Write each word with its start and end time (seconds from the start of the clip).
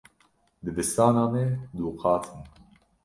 Dibistana 0.63 1.23
me 1.33 1.43
du 1.75 1.85
qat 2.01 2.23
in. 2.33 2.41